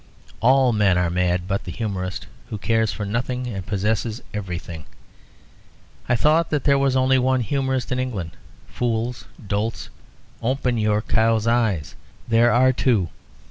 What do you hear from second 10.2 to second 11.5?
open your cows'